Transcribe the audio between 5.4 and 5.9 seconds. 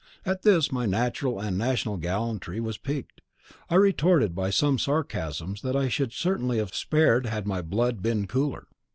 that I